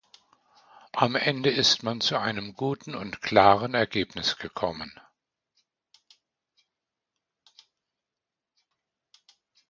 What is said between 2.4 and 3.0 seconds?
guten